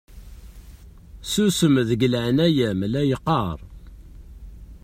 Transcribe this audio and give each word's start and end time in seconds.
Susem 1.31 1.75
deg 1.89 2.01
leɛnaya-m 2.13 2.81
la 2.93 3.01
yeqqaṛ! 3.09 3.57